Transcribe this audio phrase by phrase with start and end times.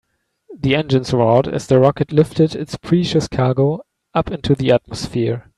[0.57, 3.81] The engines roared as the rocket lifted its precious cargo
[4.15, 5.45] up into the atmosphere.